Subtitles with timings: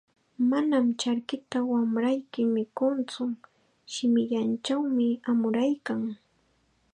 [0.49, 3.23] "Manam charkita wamrayki mikuntsu,
[3.93, 6.01] shimillanchawmi amuraykan."